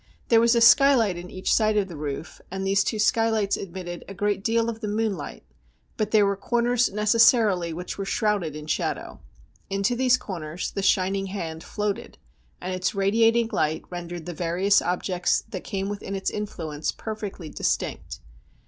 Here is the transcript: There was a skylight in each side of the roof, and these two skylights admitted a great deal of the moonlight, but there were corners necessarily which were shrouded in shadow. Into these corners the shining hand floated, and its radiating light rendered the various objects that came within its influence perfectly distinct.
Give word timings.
There 0.29 0.41
was 0.41 0.55
a 0.55 0.61
skylight 0.61 1.15
in 1.15 1.29
each 1.29 1.53
side 1.53 1.77
of 1.77 1.87
the 1.87 1.95
roof, 1.95 2.41
and 2.49 2.65
these 2.65 2.83
two 2.83 2.97
skylights 2.97 3.55
admitted 3.55 4.03
a 4.07 4.15
great 4.15 4.43
deal 4.43 4.67
of 4.67 4.81
the 4.81 4.87
moonlight, 4.87 5.43
but 5.95 6.09
there 6.09 6.25
were 6.25 6.35
corners 6.35 6.89
necessarily 6.91 7.71
which 7.71 7.99
were 7.99 8.05
shrouded 8.05 8.55
in 8.55 8.65
shadow. 8.65 9.19
Into 9.69 9.95
these 9.95 10.17
corners 10.17 10.71
the 10.71 10.81
shining 10.81 11.27
hand 11.27 11.63
floated, 11.63 12.17
and 12.59 12.73
its 12.73 12.95
radiating 12.95 13.49
light 13.51 13.83
rendered 13.91 14.25
the 14.25 14.33
various 14.33 14.81
objects 14.81 15.43
that 15.51 15.63
came 15.63 15.87
within 15.87 16.15
its 16.15 16.31
influence 16.31 16.91
perfectly 16.91 17.49
distinct. 17.49 18.21